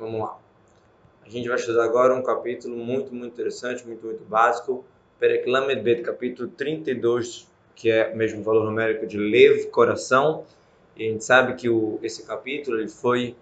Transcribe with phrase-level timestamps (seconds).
[0.00, 0.38] Vamos lá.
[1.26, 4.82] A gente vai estudar agora um capítulo muito, muito interessante, muito, muito básico.
[5.18, 7.46] Pereklamed Bet, capítulo 32,
[7.76, 10.46] que é o mesmo valor numérico de Lev, coração.
[10.96, 13.36] E a gente sabe que o, esse capítulo ele foi,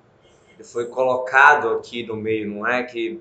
[0.57, 3.21] ele foi colocado aqui no meio, não é que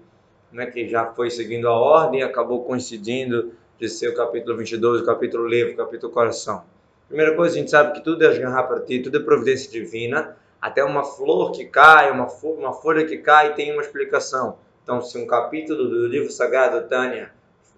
[0.52, 5.02] não é que já foi seguindo a ordem acabou coincidindo de ser o capítulo 22,
[5.02, 6.64] o capítulo Lev, o capítulo coração.
[7.08, 10.36] Primeira coisa, a gente sabe que tudo é esgarrar para ti, tudo é providência divina.
[10.62, 14.58] Até uma flor que cai, uma, uma folha que cai, tem uma explicação.
[14.84, 17.32] Então, se um capítulo do livro sagrado, Tânia,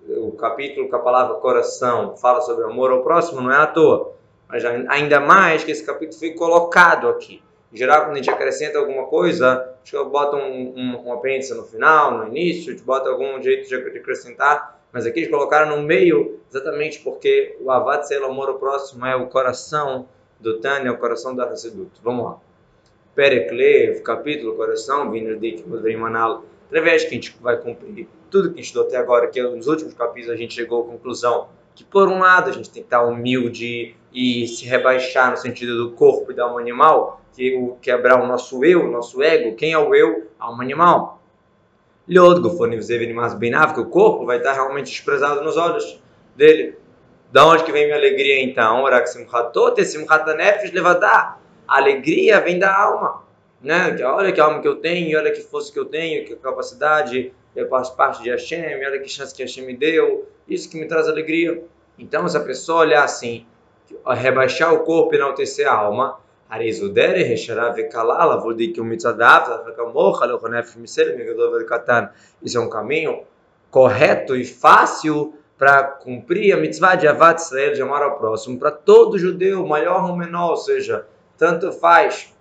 [0.08, 4.14] o capítulo com a palavra coração, fala sobre amor ao próximo, não é à toa.
[4.48, 7.44] Mas ainda mais que esse capítulo foi colocado aqui.
[7.72, 11.14] Em geral, quando a gente acrescenta alguma coisa, acho que eu boto um, um, um
[11.14, 15.76] apêndice no final, no início, gente bota algum jeito de acrescentar mas aqui eles colocaram
[15.76, 20.08] no meio exatamente porque o Avad Sel Amor ao próximo é o coração
[20.40, 21.92] do Tânia, é o coração da Hassedut.
[22.02, 22.38] Vamos lá.
[23.20, 25.66] Pereklev, capítulo, coração, Vinardik,
[25.98, 26.46] Manal.
[26.68, 29.68] Através que a gente vai cumprir tudo que a gente estudou até agora, que nos
[29.68, 32.88] últimos capítulos a gente chegou à conclusão que, por um lado, a gente tem que
[32.88, 37.76] estar humilde e se rebaixar no sentido do corpo e da alma animal, que o
[37.82, 39.54] quebrar o nosso eu, o nosso ego.
[39.58, 40.30] Quem é o eu?
[40.40, 41.22] A alma animal.
[42.08, 42.78] Liod Gufoni
[43.12, 46.02] mais Beinav, que o corpo vai estar realmente desprezado nos olhos
[46.38, 46.78] dele.
[47.34, 48.82] Da onde que vem minha alegria então?
[48.82, 51.39] Orak Simchatot, Simchatanefesh Levadá.
[51.70, 53.22] A alegria vem da alma.
[53.62, 53.96] Né?
[54.04, 57.70] Olha que alma que eu tenho, olha que força que eu tenho, que capacidade, eu
[57.70, 60.28] faço parte de Hashem, olha que chance que Hashem me deu.
[60.48, 61.64] Isso que me traz alegria.
[61.98, 63.46] Então, se a pessoa olhar assim,
[64.08, 66.20] rebaixar o corpo e enaltecer a alma,
[72.42, 73.24] isso é um caminho
[73.70, 78.72] correto e fácil para cumprir a mitzvah de Avat Israel, de amar ao próximo, para
[78.72, 81.06] todo judeu, maior ou menor, ou seja,
[81.40, 82.32] tanto faz.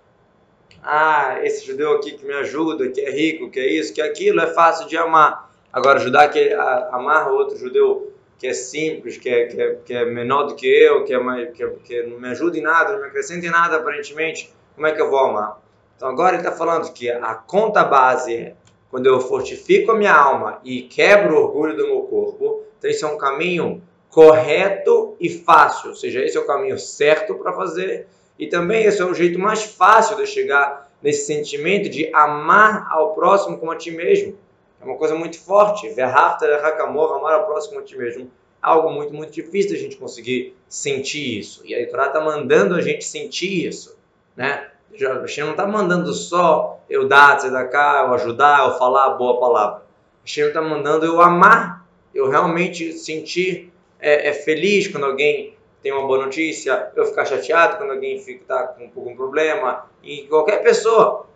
[0.83, 4.05] Ah, esse judeu aqui que me ajuda, que é rico, que é isso, que é
[4.05, 5.51] aquilo, é fácil de amar.
[5.73, 9.95] Agora, ajudar que a, amar outro judeu que é simples, que é, que é, que
[9.95, 12.93] é menor do que eu, que, é mais, que, que não me ajuda em nada,
[12.93, 15.61] não me acrescenta em nada aparentemente, como é que eu vou amar?
[15.97, 18.55] Então agora ele está falando que a conta base é
[18.91, 23.03] quando eu fortifico a minha alma e quebro o orgulho do meu corpo, então esse
[23.03, 28.07] é um caminho correto e fácil, ou seja, esse é o caminho certo para fazer
[28.39, 33.15] e também esse é o jeito mais fácil de chegar nesse sentimento de amar ao
[33.15, 34.37] próximo como a ti mesmo.
[34.81, 35.89] É uma coisa muito forte.
[35.91, 38.31] Verhaftar hakamor, amar ao próximo a ti mesmo.
[38.61, 41.63] Algo muito, muito difícil a gente conseguir sentir isso.
[41.65, 43.97] E a Torá está mandando a gente sentir isso.
[44.37, 44.69] Né?
[44.93, 49.39] Hashem não está mandando só eu dar, você cá, eu ajudar, eu falar a boa
[49.39, 49.83] palavra.
[50.25, 56.07] Hashem está mandando eu amar, eu realmente sentir é, é, feliz quando alguém tem uma
[56.07, 61.27] boa notícia, eu ficar chateado quando alguém está com algum problema, e qualquer pessoa.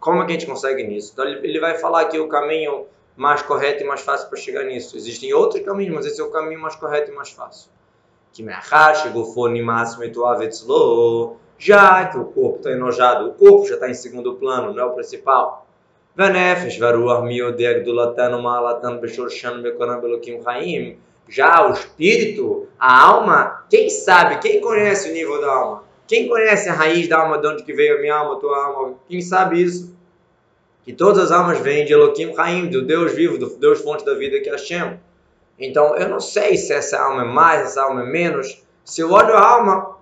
[0.00, 1.10] Como é que a gente consegue nisso?
[1.12, 4.96] Então ele vai falar aqui o caminho mais correto e mais fácil para chegar nisso.
[4.96, 7.70] Existem outros caminhos, mas esse é o caminho mais correto e mais fácil.
[8.32, 8.42] Que
[11.58, 14.86] já que o corpo está enojado, o corpo já está em segundo plano, não é
[14.86, 15.66] o principal.
[21.28, 25.84] Já o espírito, a alma, quem sabe, quem conhece o nível da alma?
[26.06, 28.64] Quem conhece a raiz da alma, de onde que veio a minha alma, a tua
[28.64, 28.94] alma?
[29.06, 29.94] Quem sabe isso?
[30.84, 34.14] Que todas as almas vêm de Elohim Raim, do Deus vivo, do Deus fonte da
[34.14, 34.98] vida que é Hashem.
[35.58, 38.64] Então, eu não sei se essa alma é mais, essa alma é menos.
[38.84, 39.96] Se eu olho a alma,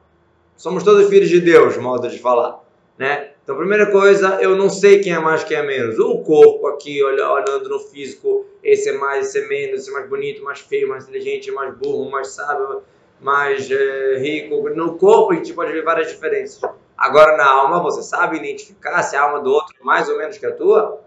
[0.56, 2.60] somos todos filhos de Deus, modo de falar,
[2.96, 3.30] né?
[3.46, 6.00] Então, primeira coisa, eu não sei quem é mais, quem é menos.
[6.00, 10.08] O corpo aqui, olhando no físico, esse é mais, esse é menos, esse é mais
[10.08, 12.82] bonito, mais feio, mais inteligente, mais burro, mais sábio,
[13.20, 14.68] mais é, rico.
[14.70, 16.60] No corpo a gente pode ver várias diferenças.
[16.98, 20.36] Agora na alma, você sabe identificar se a alma do outro é mais ou menos
[20.38, 21.00] que a tua?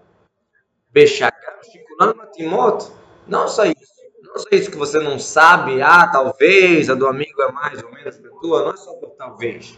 [3.27, 4.00] Não só isso.
[4.23, 7.91] Não só isso que você não sabe, ah, talvez a do amigo é mais ou
[7.91, 9.77] menos que a tua, não é só por talvez.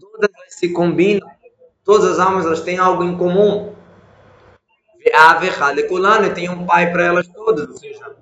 [0.00, 1.28] Todas elas se combinam,
[1.84, 3.74] todas as almas elas têm algo em comum.
[5.14, 5.34] A
[6.30, 8.16] tem um pai para elas todas, ou seja,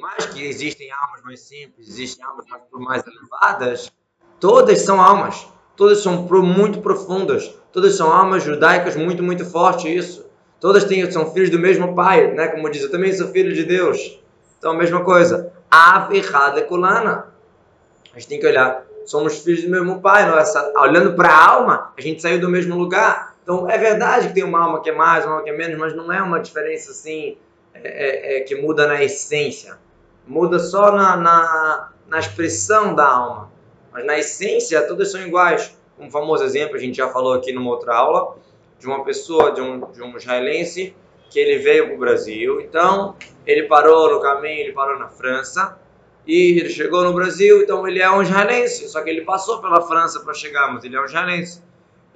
[0.00, 3.92] mais que existem almas mais simples, existem almas mais, mais elevadas,
[4.38, 5.46] todas são almas.
[5.76, 7.52] Todas são muito profundas.
[7.72, 10.26] Todas são almas judaicas muito, muito fortes isso.
[10.60, 12.48] Todas têm, são filhos do mesmo pai, né?
[12.48, 14.20] Como diz, eu também sou filho de Deus.
[14.58, 15.52] Então, a mesma coisa.
[15.68, 16.22] Ave
[16.68, 17.34] kulana.
[18.14, 18.86] A gente tem que olhar.
[19.04, 20.28] Somos filhos do mesmo pai.
[20.28, 23.34] Nossa, olhando para a alma, a gente saiu do mesmo lugar.
[23.42, 25.78] Então, é verdade que tem uma alma que é mais, uma alma que é menos,
[25.78, 27.36] mas não é uma diferença assim
[27.74, 29.78] é, é, é que muda na essência
[30.26, 33.52] muda só na, na, na expressão da alma.
[33.92, 35.76] Mas na essência, todas são iguais.
[35.98, 38.36] Um famoso exemplo, a gente já falou aqui numa outra aula,
[38.78, 40.94] de uma pessoa, de um, de um israelense,
[41.30, 42.60] que ele veio para o Brasil.
[42.60, 43.14] Então,
[43.46, 45.78] ele parou no caminho, ele parou na França,
[46.26, 49.82] e ele chegou no Brasil, então ele é um israelense, só que ele passou pela
[49.82, 51.62] França para chegar, mas ele é um israelense.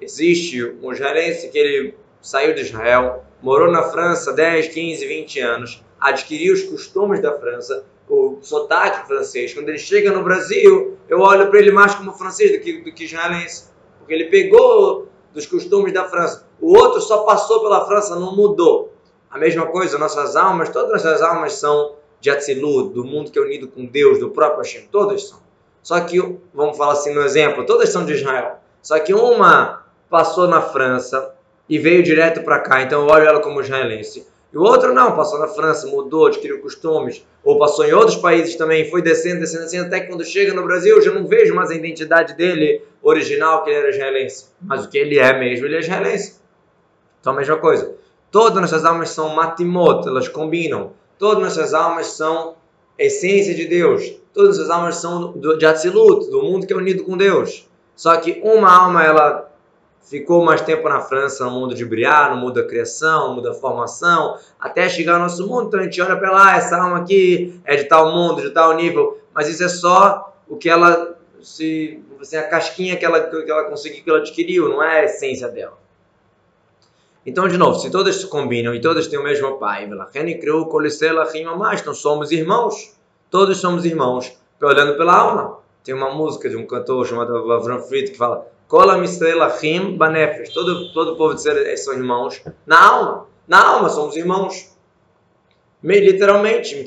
[0.00, 5.84] Existe um israelense que ele saiu de Israel, morou na França 10, 15, 20 anos,
[6.00, 9.52] adquiriu os costumes da França, o sotaque francês.
[9.52, 12.92] Quando ele chega no Brasil, eu olho para ele mais como francês do que, do
[12.92, 13.68] que israelense,
[13.98, 16.48] porque ele pegou dos costumes da França.
[16.60, 18.94] O outro só passou pela França, não mudou.
[19.30, 23.42] A mesma coisa, nossas almas, todas nossas almas são de Atzilut, do mundo que é
[23.42, 25.38] unido com Deus, do próprio Hashem, todas são.
[25.82, 26.18] Só que,
[26.52, 28.58] vamos falar assim no exemplo, todas são de Israel.
[28.82, 31.34] Só que uma passou na França
[31.68, 34.26] e veio direto para cá, então eu olho ela como israelense.
[34.52, 38.56] E o outro não, passou na França, mudou, adquiriu costumes, ou passou em outros países
[38.56, 41.54] também, foi descendo, descendo, descendo, até que quando chega no Brasil eu já não vejo
[41.54, 44.46] mais a identidade dele original, que ele era israelense.
[44.60, 46.40] Mas o que ele é mesmo, ele é israelense.
[47.20, 47.94] Então a mesma coisa.
[48.30, 50.92] Todas nossas almas são matimot, elas combinam.
[51.18, 52.54] Todas nossas almas são
[52.98, 54.18] essência de Deus.
[54.32, 57.68] Todas nossas almas são de Atzilut, do mundo que é unido com Deus.
[57.96, 59.50] Só que uma alma, ela
[60.08, 63.48] ficou mais tempo na França, no mundo de Briar, no mundo da criação, no mundo
[63.48, 65.66] da formação, até chegar ao nosso mundo.
[65.66, 68.74] Então a gente olha para lá, essa alma aqui é de tal mundo, de tal
[68.74, 73.50] nível, mas isso é só o que ela se assim, a casquinha que ela que
[73.50, 75.76] ela conseguiu, que ela adquiriu, não é a essência dela.
[77.28, 79.86] Então, de novo, se todas se combinam e todas têm o mesmo pai,
[81.74, 82.98] então somos irmãos,
[83.30, 84.32] todos somos irmãos,
[84.62, 85.58] olhando pela alma.
[85.84, 88.50] Tem uma música de um cantor chamado Avram Fried que fala.
[90.54, 93.26] Todo, todo povo de Israel são irmãos na alma.
[93.46, 94.74] Na alma somos irmãos.
[95.84, 96.86] Literalmente.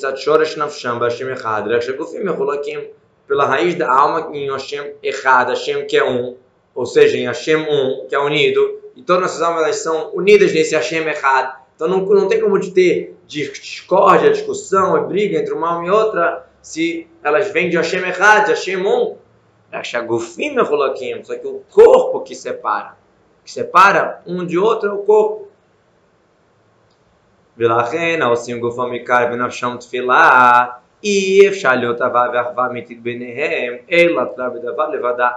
[3.28, 6.36] Pela raiz da alma em Hashem Echad, Hashem que é um,
[6.74, 10.75] ou seja, em Hashem um, que é unido, e todas nossas almas são unidas nesse
[10.75, 11.56] Hashem Echad.
[11.75, 15.91] Então não, não tem como de ter discórdia, discussão e briga entre uma alma e
[15.91, 19.17] outra se elas vêm de Hashem Echad, de Hashem um.
[19.83, 22.97] Shagufim Mechulakim, só que o corpo que separa,
[23.44, 25.47] que separa um de outro é o corpo.
[27.59, 30.65] ולכן העושים גופו מקר ונפשם תפילה
[31.05, 35.29] אי אפשר להיות אהבה ואחווה אמיתית ביניהם אלא תלה בדבר לבדה.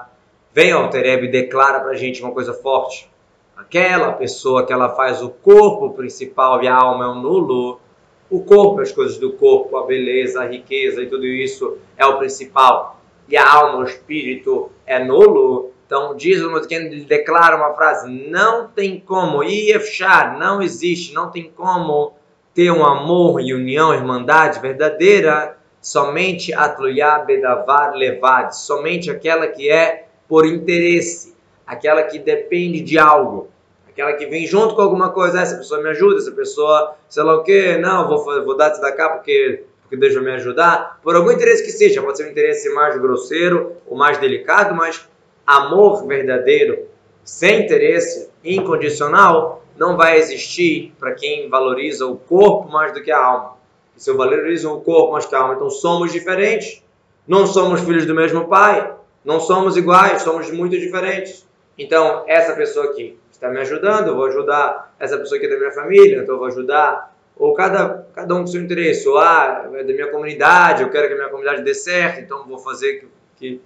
[0.52, 3.08] Vem ao Tereb e declara para a gente uma coisa forte.
[3.57, 7.81] Aquela pessoa que ela faz o corpo principal e a alma é um nulo,
[8.29, 12.19] o corpo, as coisas do corpo, a beleza, a riqueza e tudo isso é o
[12.19, 13.01] principal.
[13.29, 18.11] E a alma, o espírito é nulo, então diz o Motzkin, ele declara uma frase,
[18.11, 22.15] não tem como, Iefshar, não existe, não tem como
[22.55, 30.47] ter um amor união, irmandade verdadeira, somente Atluyá Bedavar Levad, somente aquela que é por
[30.47, 31.34] interesse,
[31.67, 33.49] aquela que depende de algo,
[33.89, 37.37] aquela que vem junto com alguma coisa, essa pessoa me ajuda, essa pessoa, sei lá
[37.37, 41.15] o que, não, vou, vou dar da cá porque porque Deus vai me ajudar, por
[41.15, 45.07] algum interesse que seja, pode ser um interesse mais grosseiro ou mais delicado, mas
[45.47, 46.87] amor verdadeiro,
[47.23, 53.19] sem interesse, incondicional, não vai existir para quem valoriza o corpo mais do que a
[53.19, 53.57] alma.
[53.97, 56.83] E se eu valorizo o corpo mais que a alma, então somos diferentes.
[57.27, 58.93] Não somos filhos do mesmo pai,
[59.25, 61.44] não somos iguais, somos muito diferentes.
[61.79, 65.73] Então, essa pessoa aqui está me ajudando, eu vou ajudar essa pessoa aqui da minha
[65.73, 69.83] família, então eu vou ajudar ou cada, cada um com seu interesse, ou ah, é
[69.83, 73.09] da minha comunidade, eu quero que a minha comunidade dê certo, então vou fazer que,
[73.37, 73.61] que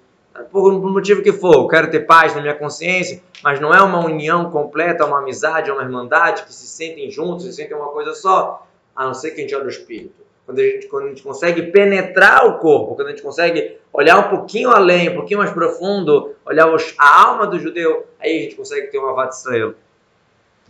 [0.50, 3.82] por um motivo que for, eu quero ter paz na minha consciência, mas não é
[3.82, 8.14] uma união completa, uma amizade, uma irmandade que se sentem juntos, se sentem uma coisa
[8.14, 10.22] só, a não ser que a gente olha o espírito.
[10.48, 14.18] Quando a gente, quando a gente consegue penetrar o corpo, quando a gente consegue olhar
[14.18, 18.54] um pouquinho além, um pouquinho mais profundo, olhar a alma do judeu, aí a gente
[18.54, 19.74] consegue ter uma Avat Israel.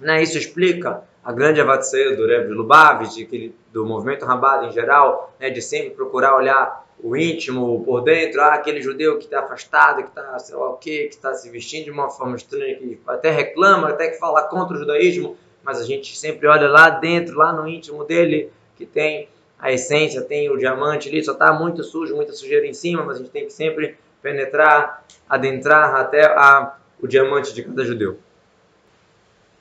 [0.00, 0.20] Né?
[0.20, 5.62] Isso explica a grande avatseia do Rebbe Lubavitch, do movimento Rabat em geral, né, de
[5.62, 10.36] sempre procurar olhar o íntimo por dentro, ah, aquele judeu que está afastado, que está,
[10.40, 13.90] sei lá o quê, que está se vestindo de uma forma estranha, que até reclama,
[13.90, 17.68] até que fala contra o judaísmo, mas a gente sempre olha lá dentro, lá no
[17.68, 19.28] íntimo dele, que tem
[19.58, 23.16] a essência, tem o diamante ali, só está muito sujo, muita sujeira em cima, mas
[23.16, 28.18] a gente tem que sempre penetrar, adentrar até a, o diamante de cada judeu.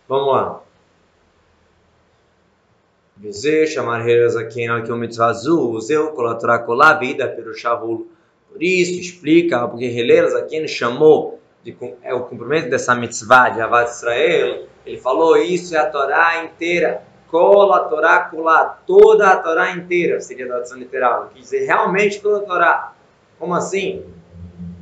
[0.08, 0.62] Vamos lá.
[3.18, 8.08] Dizer, chamar Reras aqui em Alquimitzvah Azul, useu, colatora colar vida, perushavul.
[8.52, 13.90] Por isso, explica, porque Releiras aqui chamou de, é o cumprimento dessa mitzvah de Avad
[13.90, 14.68] Israel.
[14.86, 17.02] Ele falou: Isso é a Torá inteira.
[17.30, 21.30] Cola Torá colá, toda a Torá inteira, seria a tradução literal.
[21.34, 22.94] Quer dizer, realmente toda a Torá.
[23.38, 24.06] Como assim?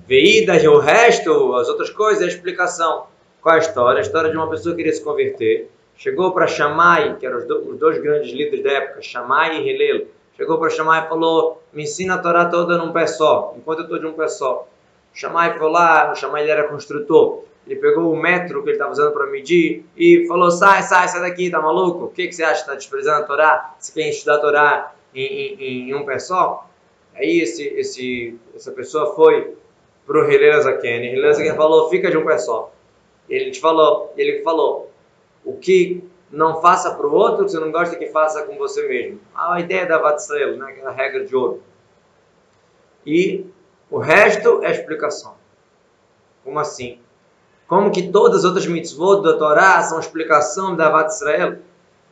[0.08, 3.08] Veídas, o resto, as outras coisas, a explicação.
[3.42, 4.00] Qual é a história?
[4.00, 7.48] A história de uma pessoa que queria se converter, chegou para Shammai, que eram os,
[7.48, 11.64] do, os, dois grandes líderes da época, Shammai e Hillel, chegou para Shammai e falou,
[11.74, 14.68] me ensina a Torá toda num pé só, enquanto eu estou de um pé só.
[15.14, 18.92] Shammai foi lá, o Shammai ele era construtor, ele pegou o metro que ele estava
[18.92, 22.06] usando para medir e falou, sai, sai, sai daqui, tá maluco?
[22.06, 22.62] O que, que você acha?
[22.62, 23.76] Está desprezando a Torá?
[23.80, 26.70] Você quer estudar a Torá em, em, em um pé só?
[27.16, 29.56] Aí esse, esse, essa pessoa foi
[30.06, 32.72] para o Hillel Zaken, Hillel Zaken falou, fica de um pé só.
[33.28, 34.92] Ele te falou, ele falou,
[35.44, 39.20] o que não faça para o outro, você não gosta que faça com você mesmo.
[39.34, 41.64] A ideia da Vatsael, né, aquela regra de ouro.
[43.06, 43.46] E
[43.90, 45.36] o resto é explicação.
[46.44, 47.00] Como assim?
[47.68, 51.58] Como que todas as outras mitzvot da Torá são explicação da Vat Israel?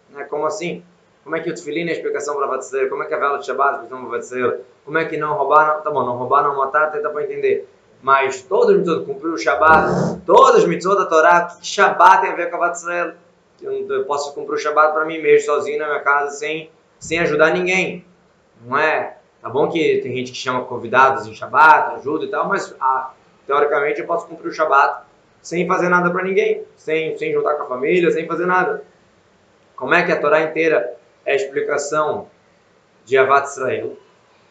[0.10, 0.24] Né?
[0.26, 0.84] Como assim?
[1.24, 2.90] Como é que o Tfilin é explicação para Vat Israel?
[2.90, 4.62] Como é que a vela de Shabbat é explicação para Vat Israel?
[4.84, 7.68] Como é que não roubar, tá bom, não roubar, não matar, até dá para entender
[8.04, 12.32] mas todos os mitzvot, cumpriu o Shabat, todas as mitzvot da Torá, que Shabat tem
[12.32, 13.14] a ver com a Vat Israel?
[13.62, 16.70] Eu, eu posso cumprir o Shabat para mim mesmo, sozinho na minha casa, sem,
[17.00, 18.06] sem ajudar ninguém.
[18.66, 19.18] Não é?
[19.42, 23.12] Tá bom que tem gente que chama convidados em Shabat, ajuda e tal, mas ah,
[23.48, 25.04] teoricamente eu posso cumprir o Shabat
[25.44, 28.82] sem fazer nada para ninguém, sem, sem juntar com a família, sem fazer nada.
[29.76, 30.96] Como é que a Torá inteira
[31.26, 32.28] é a explicação
[33.04, 33.98] de Avat Israel?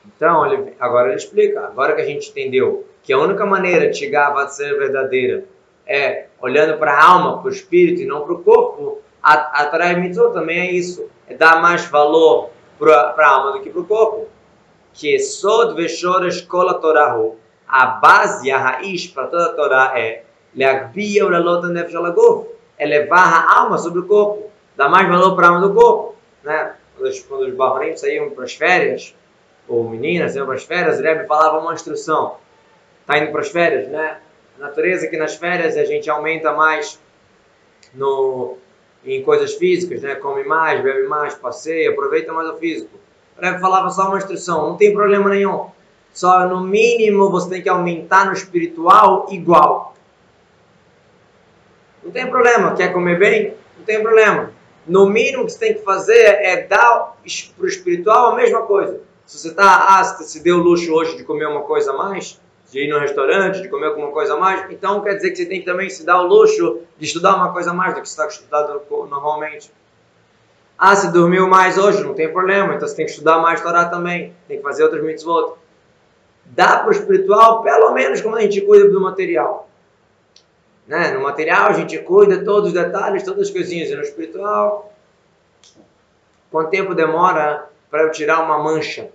[0.05, 1.65] Então, ele, agora ele explica.
[1.65, 5.45] Agora que a gente entendeu que a única maneira de chegar à ser verdadeira
[5.87, 9.67] é olhando para a alma, para o espírito e não para o corpo, a, a
[9.67, 11.09] Torah Mitzvot também é isso.
[11.27, 14.29] É dar mais valor para a alma do que para o corpo.
[14.93, 17.39] Que Sod Veshor Escola Torahu.
[17.67, 21.95] A base, a raiz para toda a Torá é Leagbia Nefesh.
[22.79, 24.51] É levar a alma sobre o corpo.
[24.77, 26.17] Dar mais valor para a alma do corpo.
[26.43, 26.75] Né?
[27.29, 29.15] Quando os barronim saíam para as férias,
[29.69, 32.37] ou meninas iam para as férias, o Rebbe falava uma instrução
[33.03, 34.19] está indo para as férias, né?
[34.59, 37.01] A natureza que nas férias a gente aumenta mais
[37.95, 38.57] no,
[39.05, 40.15] em coisas físicas, né?
[40.17, 42.99] Come mais, bebe mais, passeia, aproveita mais o físico.
[43.37, 45.67] O Rebbe falava só uma instrução, não tem problema nenhum.
[46.13, 49.92] Só no mínimo você tem que aumentar no espiritual igual.
[52.13, 52.75] Não tem problema.
[52.77, 53.55] Quer comer bem?
[53.79, 54.53] Não tem problema.
[54.87, 57.17] No mínimo que você tem que fazer é dar
[57.57, 59.01] para o espiritual a mesma coisa.
[59.25, 62.39] Se você está, ah, se deu luxo hoje de comer uma coisa a mais,
[62.71, 65.47] de ir no restaurante, de comer alguma coisa a mais, então quer dizer que você
[65.47, 68.09] tem que também se dar o luxo de estudar uma coisa a mais do que
[68.09, 69.73] você está estudando normalmente.
[70.77, 73.87] Ah, se dormiu mais hoje, não tem problema, então você tem que estudar mais Torá
[73.87, 75.55] também, tem que fazer outros mitzvot.
[76.45, 79.71] Dá para o espiritual, pelo menos como a gente cuida do material.
[80.87, 81.13] Né?
[81.13, 84.93] No material a gente cuida todos os detalhes, todas as coisinhas, e no espiritual,
[86.51, 89.11] quanto tempo demora para eu tirar uma mancha?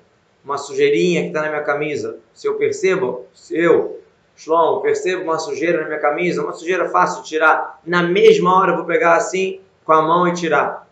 [0.47, 3.99] uma sujeirinha que está na minha camisa, se eu percebo, se eu,
[4.33, 8.71] Shlomo, percebo uma sujeira na minha camisa, uma sujeira fácil de tirar, na mesma hora
[8.71, 10.87] eu vou pegar assim com a mão e tirar.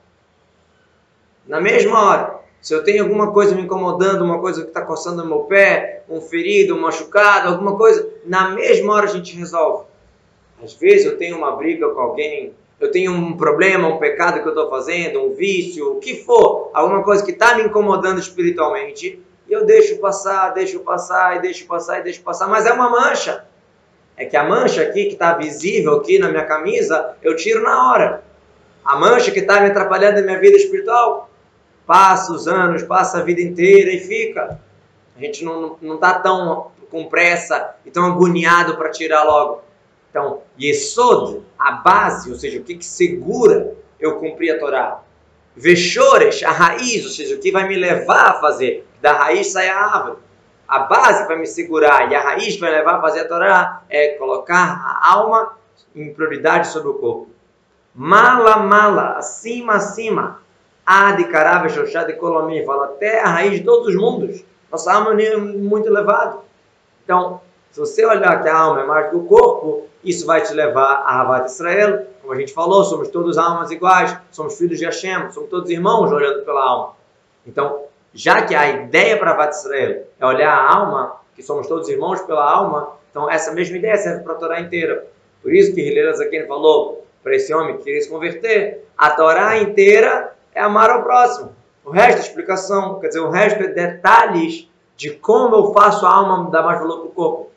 [1.47, 2.35] Na mesma hora.
[2.59, 6.03] Se eu tenho alguma coisa me incomodando, uma coisa que está coçando no meu pé,
[6.09, 9.85] um ferido, um machucado, alguma coisa, na mesma hora a gente resolve.
[10.65, 14.47] Às vezes eu tenho uma briga com alguém, eu tenho um problema, um pecado que
[14.47, 19.21] eu estou fazendo, um vício, o que for, alguma coisa que está me incomodando espiritualmente,
[19.47, 22.89] e eu deixo passar, deixo passar, e deixo passar, e deixo passar, mas é uma
[22.89, 23.45] mancha.
[24.17, 27.91] É que a mancha aqui que está visível aqui na minha camisa, eu tiro na
[27.91, 28.23] hora.
[28.83, 31.29] A mancha que está me atrapalhando na minha vida espiritual,
[31.85, 34.59] passa os anos, passa a vida inteira e fica.
[35.15, 39.64] A gente não está tão com pressa e tão agoniado para tirar logo.
[40.15, 45.01] Então, Yesod, a base, ou seja, o que, que segura eu cumprir a Torá.
[45.53, 49.67] Veshores, a raiz, ou seja, o que vai me levar a fazer da raiz sai
[49.67, 50.19] a árvore.
[50.65, 54.13] A base para me segurar e a raiz vai levar a fazer a Torá é
[54.13, 55.57] colocar a alma
[55.93, 57.27] em prioridade sobre o corpo.
[57.93, 60.39] Mala, mala, acima, acima.
[60.85, 62.63] Ad, carava, xoxá, de colomim.
[62.63, 64.45] Fala até a raiz de todos os mundos.
[64.71, 66.37] Nossa alma é muito elevada.
[67.03, 70.53] Então, se você olhar que a alma é mais que o corpo, isso vai te
[70.53, 72.07] levar a Ravat Israel.
[72.21, 76.11] Como a gente falou, somos todos almas iguais, somos filhos de Hashem, somos todos irmãos
[76.11, 76.93] olhando pela alma.
[77.45, 77.83] Então,
[78.13, 82.21] já que a ideia para Vat Israel é olhar a alma, que somos todos irmãos
[82.21, 85.05] pela alma, então essa mesma ideia serve para a Torá inteira.
[85.41, 89.57] Por isso que Hillel Zaken falou para esse homem que queria se converter, a Torá
[89.57, 91.53] inteira é amar ao próximo.
[91.83, 96.09] O resto é explicação, quer dizer, o resto é detalhes de como eu faço a
[96.09, 97.51] alma dar mais valor para o corpo.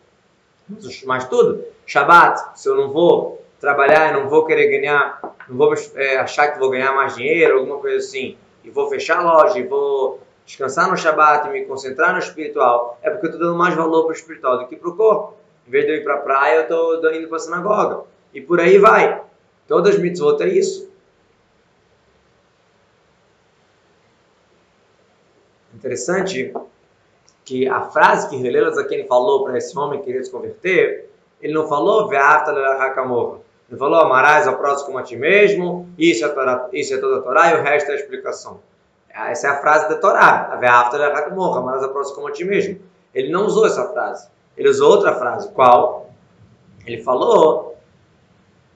[1.05, 6.19] Mas tudo, Shabat, se eu não vou trabalhar, não vou querer ganhar, não vou é,
[6.19, 9.63] achar que vou ganhar mais dinheiro, alguma coisa assim, e vou fechar a loja, e
[9.63, 13.75] vou descansar no Shabat e me concentrar no espiritual, é porque eu estou dando mais
[13.75, 15.39] valor para o espiritual do que para o corpo.
[15.67, 18.05] Em vez de eu ir para a praia, eu estou indo para a sinagoga.
[18.33, 19.23] e por aí vai.
[19.67, 20.89] Todas as mitzvot é isso.
[25.75, 26.53] Interessante
[27.49, 31.09] que a frase que Hillel Zaken falou para esse homem que queria se converter,
[31.41, 36.93] ele não falou Ele falou amarás ao próximo a ti mesmo, isso é, Torá, isso
[36.93, 38.61] é toda a Torá e o resto é a explicação.
[39.09, 40.51] Essa é a frase da Torá,
[41.57, 42.79] amarás ao próximo como a ti mesmo.
[43.15, 44.29] Ele não usou essa frase.
[44.55, 45.51] Ele usou outra frase.
[45.53, 46.11] Qual?
[46.87, 47.79] Ele falou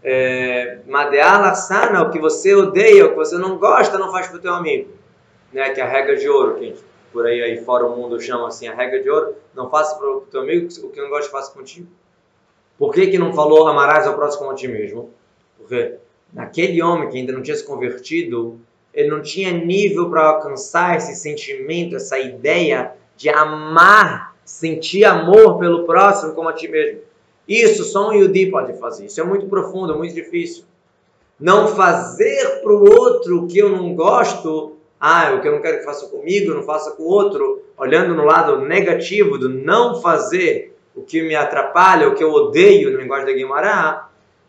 [0.03, 4.39] é, Madeala sana, o que você odeia, o que você não gosta, não faz para
[4.39, 4.91] o teu amigo.
[5.53, 5.71] Né?
[5.71, 8.21] Que é a regra de ouro, que a gente, por aí, aí fora o mundo
[8.21, 11.09] chama assim, a regra de ouro, não faça para o teu amigo o que não
[11.09, 11.87] gosta, faça contigo.
[12.79, 15.11] Por que, que não falou amarás ao próximo como a ti mesmo?
[15.59, 15.97] Porque
[16.33, 18.59] naquele homem que ainda não tinha se convertido,
[18.93, 25.85] ele não tinha nível para alcançar esse sentimento, essa ideia de amar sentir amor pelo
[25.85, 27.01] próximo como a ti mesmo.
[27.47, 29.07] Isso só um Yudi pode fazer.
[29.07, 30.65] Isso é muito profundo, muito difícil.
[31.39, 35.61] Não fazer para o outro o que eu não gosto, ah, o que eu não
[35.61, 40.01] quero que faça comigo, não faça com o outro, olhando no lado negativo do não
[40.01, 44.03] fazer o que me atrapalha, o que eu odeio no linguagem da Guimarães,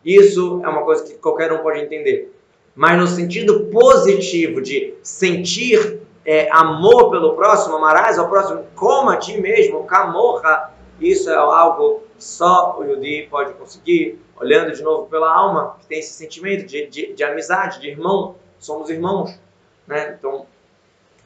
[0.04, 2.32] isso é uma coisa que qualquer um pode entender.
[2.72, 9.16] Mas no sentido positivo de sentir é, amor pelo próximo, amarás ao próximo como a
[9.16, 15.34] ti mesmo, camorra, isso é algo só o Yudi pode conseguir, olhando de novo pela
[15.34, 19.36] alma, que tem esse sentimento de, de, de amizade, de irmão, somos irmãos.
[19.86, 20.16] Né?
[20.18, 20.46] Então,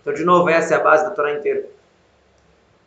[0.00, 1.66] então, de novo, essa é a base da Torá inteira.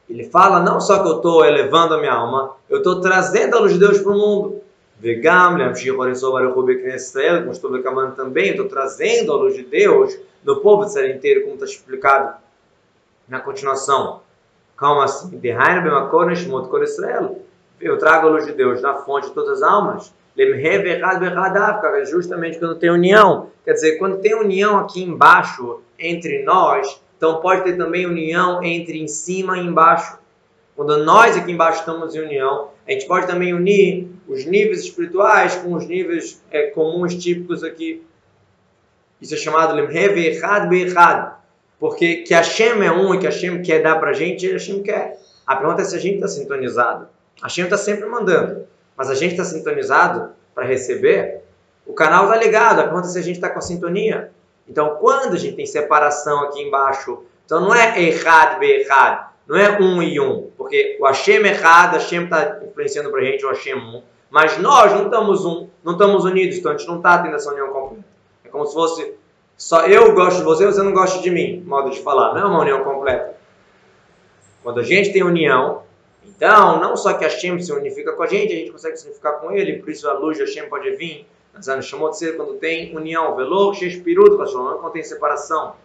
[0.09, 3.59] Ele fala não só que eu estou elevando a minha alma, eu estou trazendo a
[3.59, 4.61] luz de Deus para o mundo.
[4.99, 11.15] Vegam, como estou reclamando também, estou trazendo a luz de Deus do povo de Israel
[11.15, 12.35] inteiro, como está explicado
[13.27, 14.21] na continuação.
[14.75, 15.39] Calma assim.
[17.79, 20.13] Eu trago a luz de Deus na fonte de todas as almas.
[22.05, 23.50] Justamente quando tem união.
[23.63, 29.00] Quer dizer, quando tem união aqui embaixo entre nós, então pode ter também união entre
[29.00, 30.17] em cima e embaixo.
[30.75, 35.55] Quando nós aqui embaixo estamos em união, a gente pode também unir os níveis espirituais
[35.55, 38.01] com os níveis é, comuns típicos aqui
[39.22, 41.33] isso é chamado Lemhev Echad Be'echad.
[41.79, 45.20] Porque que Hashem é um e que Hashem quer dar pra gente, Hashem quer.
[45.46, 47.07] A pergunta é se a gente está sintonizado.
[47.41, 48.67] Hashem está sempre mandando.
[49.01, 51.42] Mas a gente está sintonizado para receber?
[51.87, 52.81] O canal está ligado.
[52.81, 54.31] A pergunta é se a gente está com a sintonia.
[54.68, 59.25] Então, quando a gente tem separação aqui embaixo, então não é Echad Be'echad.
[59.48, 60.51] Não é um e um.
[60.55, 64.03] Porque o Hashem Echad, Hashem está influenciando para a gente o Hashem um.
[64.29, 67.50] Mas nós não estamos um, não estamos unidos, então a gente não está tendo essa
[67.50, 68.11] união completa
[68.51, 69.14] como se fosse
[69.57, 72.33] só eu gosto de você, você não gosta de mim, modo de falar.
[72.33, 73.35] Não é uma união completa.
[74.64, 75.83] Quando a gente tem união,
[76.24, 79.40] então, não só que Hashem se unifica com a gente, a gente consegue se unificar
[79.40, 81.27] com ele, por isso a luz de Hashem pode vir.
[81.53, 83.36] Mas chamou de ser quando tem união.
[83.36, 85.75] Velor, Sheshpirut, não quando tem separação.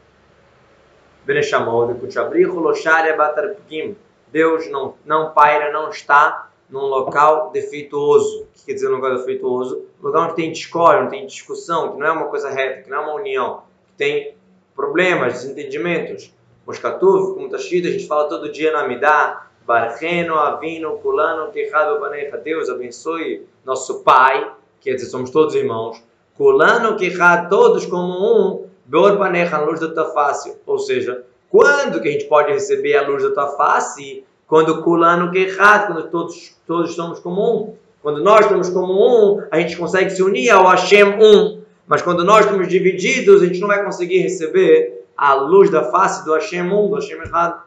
[4.28, 8.42] Deus não, não paira, não está num local defeituoso.
[8.42, 9.86] O que quer dizer um local defeituoso?
[10.00, 12.90] Um lugar onde tem discórdia, onde tem discussão, que não é uma coisa reta, que
[12.90, 14.36] não é uma união, que tem
[14.74, 16.32] problemas, desentendimentos.
[16.66, 22.36] Moscatuv, como escrito, a gente fala todo dia na Amidá, Barreno, Avino, Kulano, Tehado, Banecha,
[22.38, 24.50] Deus abençoe nosso Pai,
[24.80, 26.00] quer dizer, somos todos irmãos.
[26.36, 30.54] Kulano, Kehad, todos como um, Beor Banecha, a luz da tua face.
[30.66, 34.24] Ou seja, quando que a gente pode receber a luz da tua face?
[34.46, 37.74] Quando Kulano, Kehad, quando todos todos estamos como um.
[38.02, 41.60] Quando nós estamos como um, a gente consegue se unir ao Hashem um.
[41.86, 46.24] Mas quando nós estamos divididos, a gente não vai conseguir receber a luz da face
[46.24, 47.65] do Hashem um, do Hashem errado.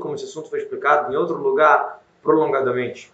[0.00, 3.12] Como esse assunto foi explicado em outro lugar, prolongadamente.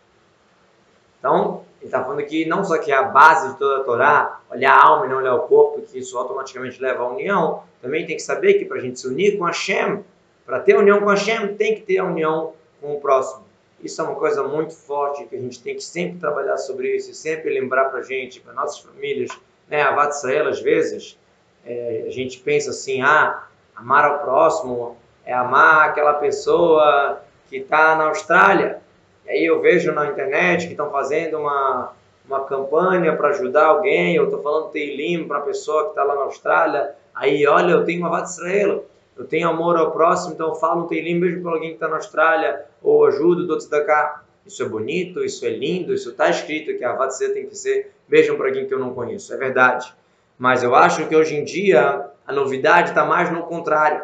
[1.19, 4.41] Então, ele está falando aqui não só que é a base de toda a Torá,
[4.51, 8.07] olhar a alma e não olhar o corpo, que isso automaticamente leva à união, também
[8.07, 10.05] tem que saber que para a gente se unir com Hashem,
[10.45, 13.45] para ter união com Hashem, tem que ter a união com o próximo.
[13.83, 17.11] Isso é uma coisa muito forte que a gente tem que sempre trabalhar sobre isso
[17.11, 19.31] e sempre lembrar para a gente, para nossas famílias.
[19.69, 19.83] Né?
[19.83, 21.19] A Vatsael, às vezes,
[21.65, 27.97] é, a gente pensa assim: ah, amar ao próximo é amar aquela pessoa que está
[27.97, 28.81] na Austrália.
[29.27, 31.93] E aí eu vejo na internet que estão fazendo uma,
[32.27, 34.17] uma campanha para ajudar alguém.
[34.17, 36.95] Eu estou falando Teilim para a pessoa que está lá na Austrália.
[37.15, 38.85] Aí, olha, eu tenho uma Vatsael
[39.17, 41.89] eu tenho amor ao próximo, então eu falo um teilim mesmo para alguém que está
[41.89, 44.23] na Austrália, ou ajudo do cá.
[44.45, 47.93] Isso é bonito, isso é lindo, isso está escrito que a Vatse tem que ser
[48.09, 49.33] mesmo para alguém que eu não conheço.
[49.33, 49.95] É verdade.
[50.39, 54.03] Mas eu acho que hoje em dia a novidade está mais no contrário.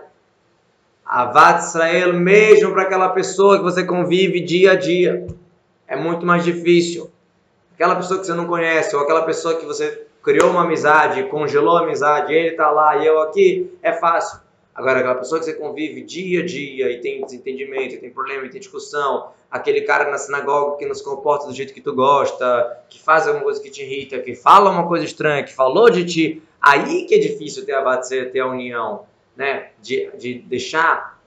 [1.09, 5.27] Avat Israel, mesmo para aquela pessoa que você convive dia a dia,
[5.87, 7.11] é muito mais difícil.
[7.73, 11.79] aquela pessoa que você não conhece, ou aquela pessoa que você criou uma amizade, congelou
[11.79, 14.41] a amizade, ele está lá e eu aqui, é fácil.
[14.75, 18.45] Agora, aquela pessoa que você convive dia a dia e tem desentendimento, e tem problema,
[18.45, 21.95] e tem discussão, aquele cara na sinagoga que não se comporta do jeito que tu
[21.95, 25.89] gosta, que faz alguma coisa que te irrita, que fala uma coisa estranha, que falou
[25.89, 29.07] de ti, aí que é difícil ter a vatse, ter a união,
[29.39, 29.71] né?
[29.81, 31.23] De, de deixar,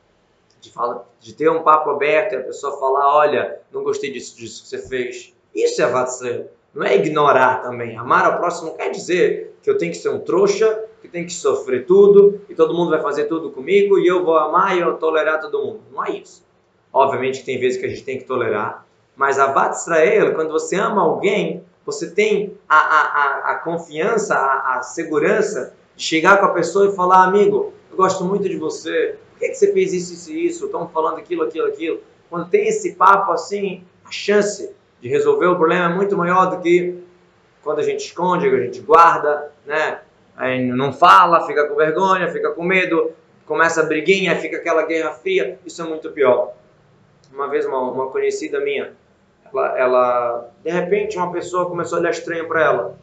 [0.60, 4.36] de, falar, de ter um papo aberto e a pessoa falar, olha, não gostei disso,
[4.36, 5.34] disso que você fez.
[5.56, 6.46] Isso é vatse.
[6.74, 7.98] Não é ignorar também.
[7.98, 11.26] Amar ao próximo não quer dizer que eu tenho que ser um trouxa, que tem
[11.26, 14.82] que sofrer tudo e todo mundo vai fazer tudo comigo e eu vou amar e
[14.82, 15.82] eu tolerar todo mundo.
[15.92, 16.46] Não é isso.
[16.92, 20.52] Obviamente que tem vezes que a gente tem que tolerar, mas a Vat Israel, quando
[20.52, 26.38] você ama alguém, você tem a, a, a, a confiança, a, a, segurança de chegar
[26.38, 29.74] com a pessoa e falar, amigo, eu gosto muito de você, por que, que você
[29.74, 30.66] fez isso, isso e isso?
[30.66, 32.00] Estamos falando aquilo, aquilo, aquilo.
[32.30, 36.62] Quando tem esse papo assim, a chance de resolver o problema é muito maior do
[36.62, 36.98] que
[37.62, 40.00] quando a gente esconde, a gente guarda, né?
[40.38, 43.12] Aí não fala, fica com vergonha, fica com medo,
[43.46, 45.60] começa a briguinha, fica aquela guerra fria.
[45.66, 46.54] Isso é muito pior.
[47.34, 48.94] Uma vez uma, uma conhecida minha,
[49.46, 52.98] ela, ela, de repente uma pessoa começou a olhar estranho para ela.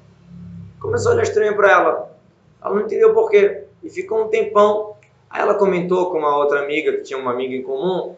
[0.80, 2.16] Começou a olhar estranho para ela.
[2.62, 3.67] Ela não entendeu por quê.
[3.82, 4.96] E ficou um tempão.
[5.30, 8.16] Aí ela comentou com uma outra amiga, que tinha uma amiga em comum,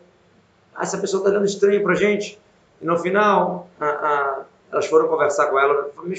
[0.75, 2.39] ah, essa pessoa está dando estranho para gente.
[2.81, 3.69] E no final,
[4.73, 5.91] elas foram conversar com ela.
[6.03, 6.17] Me,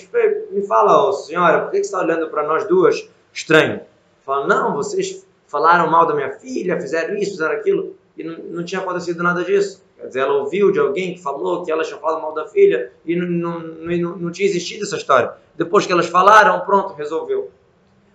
[0.51, 3.82] me fala, oh, senhora, por que você está olhando para nós duas estranho?
[4.23, 7.95] Fala, não, vocês falaram mal da minha filha, fizeram isso, fizeram aquilo.
[8.17, 9.84] E não, não tinha acontecido nada disso.
[9.97, 12.91] Quer dizer, ela ouviu de alguém que falou que ela tinha falado mal da filha
[13.06, 15.34] e não, não, não, não tinha existido essa história.
[15.56, 17.51] Depois que elas falaram, pronto, resolveu.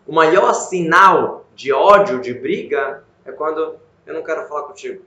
[0.06, 5.02] O maior sinal de ódio, de briga, é quando eu não quero falar contigo.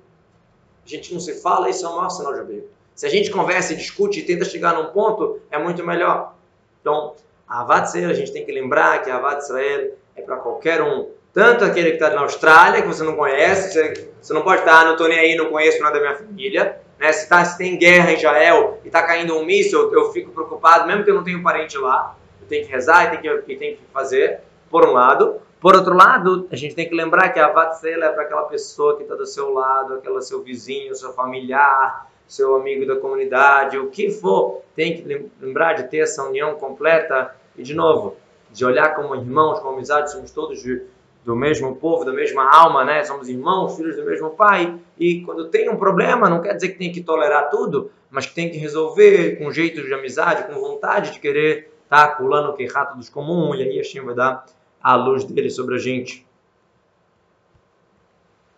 [0.86, 2.68] A gente não se fala, isso é o maior sinal de briga.
[2.96, 6.34] Se a gente conversa discute e tenta chegar num ponto, é muito melhor.
[6.82, 7.16] Então,
[7.48, 10.82] a Avad Israel, a gente tem que lembrar que a Avad Israel é para qualquer
[10.82, 11.10] um.
[11.34, 14.82] Tanto aquele que está na Austrália, que você não conhece, você, você não pode estar,
[14.82, 16.82] ah, não estou nem aí, não conheço nada da minha família.
[17.00, 17.12] Né?
[17.14, 20.86] Se, tá, se tem guerra em Israel e está caindo um míssil, eu fico preocupado,
[20.86, 22.18] mesmo que eu não tenha um parente lá.
[22.42, 25.40] Eu tenho que rezar e tenho que, tenho que fazer, por um lado.
[25.60, 28.96] Por outro lado, a gente tem que lembrar que a Israel é para aquela pessoa
[28.96, 33.90] que está do seu lado, aquela seu vizinho, seu familiar, seu amigo da comunidade, o
[33.90, 38.16] que for, tem que lembrar de ter essa união completa e, de novo,
[38.52, 40.82] de olhar como irmãos, como amizade, somos todos de,
[41.26, 43.04] do mesmo povo, da mesma alma, né?
[43.04, 44.80] Somos irmãos, filhos do mesmo pai.
[44.98, 48.34] E quando tem um problema, não quer dizer que tem que tolerar tudo, mas que
[48.34, 52.66] tem que resolver com jeito de amizade, com vontade de querer tá, pulando o que
[52.66, 54.46] rato dos comuns, e aí a Shem vai dar
[54.82, 56.26] a luz dele sobre a gente.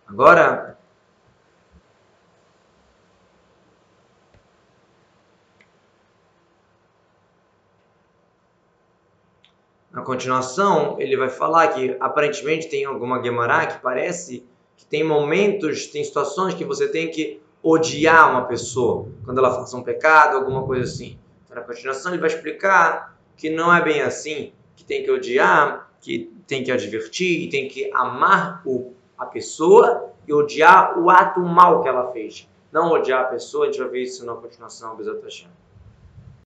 [0.06, 0.72] Agora,
[9.92, 14.42] Na continuação, ele vai falar que aparentemente tem alguma Gemara que parece
[14.74, 19.74] que tem momentos, tem situações que você tem que odiar uma pessoa quando ela faz
[19.74, 21.18] um pecado, alguma coisa assim.
[21.44, 25.91] Então, na continuação, ele vai explicar que não é bem assim, que tem que odiar,
[26.02, 31.40] que tem que advertir e tem que amar o, a pessoa e odiar o ato
[31.40, 32.48] mal que ela fez.
[32.72, 35.48] Não odiar a pessoa, a gente vai ver isso na continuação, Bezat Hashem.